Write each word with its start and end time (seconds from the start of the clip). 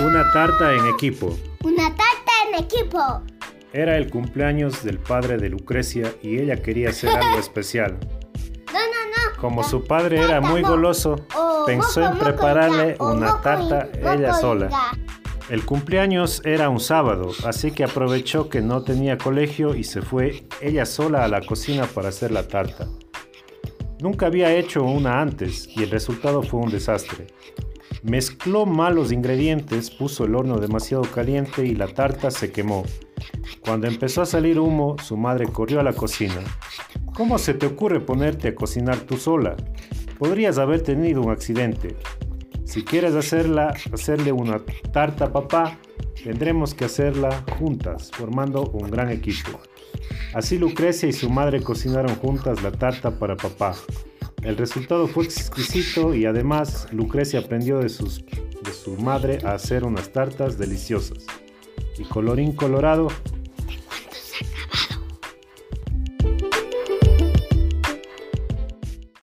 Una 0.00 0.30
tarta 0.30 0.74
en 0.74 0.86
equipo. 0.88 1.34
Una 1.64 1.88
tarta 1.88 2.32
en 2.46 2.62
equipo. 2.62 3.22
Era 3.72 3.96
el 3.96 4.10
cumpleaños 4.10 4.84
del 4.84 4.98
padre 4.98 5.38
de 5.38 5.48
Lucrecia 5.48 6.12
y 6.22 6.38
ella 6.38 6.60
quería 6.60 6.90
hacer 6.90 7.08
algo 7.08 7.38
especial. 7.40 7.96
No, 8.66 8.78
no, 8.78 8.78
no. 8.78 9.40
Como 9.40 9.64
su 9.64 9.84
padre 9.84 10.20
era 10.20 10.42
muy 10.42 10.60
goloso, 10.60 11.16
pensó 11.64 12.04
en 12.04 12.18
prepararle 12.18 12.96
una 13.00 13.40
tarta 13.40 13.88
ella 13.98 14.34
sola. 14.34 14.68
El 15.48 15.64
cumpleaños 15.64 16.42
era 16.44 16.68
un 16.68 16.80
sábado, 16.80 17.30
así 17.46 17.70
que 17.70 17.84
aprovechó 17.84 18.50
que 18.50 18.60
no 18.60 18.82
tenía 18.82 19.16
colegio 19.16 19.74
y 19.74 19.84
se 19.84 20.02
fue 20.02 20.46
ella 20.60 20.84
sola 20.84 21.24
a 21.24 21.28
la 21.28 21.40
cocina 21.40 21.86
para 21.86 22.10
hacer 22.10 22.32
la 22.32 22.46
tarta. 22.46 22.86
Nunca 24.00 24.26
había 24.26 24.52
hecho 24.52 24.82
una 24.82 25.22
antes 25.22 25.66
y 25.74 25.84
el 25.84 25.90
resultado 25.90 26.42
fue 26.42 26.60
un 26.60 26.70
desastre. 26.70 27.28
Mezcló 28.02 28.66
mal 28.66 28.94
los 28.94 29.12
ingredientes, 29.12 29.90
puso 29.90 30.24
el 30.24 30.34
horno 30.34 30.58
demasiado 30.58 31.02
caliente 31.02 31.66
y 31.66 31.74
la 31.74 31.88
tarta 31.88 32.30
se 32.30 32.52
quemó. 32.52 32.84
Cuando 33.60 33.86
empezó 33.86 34.22
a 34.22 34.26
salir 34.26 34.60
humo, 34.60 34.96
su 35.02 35.16
madre 35.16 35.46
corrió 35.46 35.80
a 35.80 35.82
la 35.82 35.92
cocina. 35.92 36.40
¿Cómo 37.14 37.38
se 37.38 37.54
te 37.54 37.66
ocurre 37.66 38.00
ponerte 38.00 38.48
a 38.48 38.54
cocinar 38.54 38.98
tú 38.98 39.16
sola? 39.16 39.56
Podrías 40.18 40.58
haber 40.58 40.82
tenido 40.82 41.22
un 41.22 41.30
accidente. 41.30 41.96
Si 42.64 42.84
quieres 42.84 43.14
hacerla, 43.14 43.74
hacerle 43.92 44.32
una 44.32 44.60
tarta 44.92 45.26
a 45.26 45.32
papá, 45.32 45.78
tendremos 46.22 46.74
que 46.74 46.84
hacerla 46.84 47.44
juntas, 47.58 48.10
formando 48.12 48.64
un 48.70 48.90
gran 48.90 49.10
equipo. 49.10 49.60
Así 50.34 50.58
Lucrecia 50.58 51.08
y 51.08 51.12
su 51.12 51.30
madre 51.30 51.62
cocinaron 51.62 52.14
juntas 52.16 52.62
la 52.62 52.72
tarta 52.72 53.18
para 53.18 53.36
papá. 53.36 53.74
El 54.46 54.56
resultado 54.56 55.08
fue 55.08 55.24
exquisito 55.24 56.14
y 56.14 56.24
además 56.24 56.86
Lucrecia 56.92 57.40
aprendió 57.40 57.80
de, 57.80 57.88
sus, 57.88 58.24
de 58.24 58.72
su 58.72 58.96
madre 58.96 59.40
a 59.44 59.54
hacer 59.54 59.82
unas 59.82 60.12
tartas 60.12 60.56
deliciosas. 60.56 61.26
Y 61.98 62.04
colorín 62.04 62.52
colorado, 62.52 63.08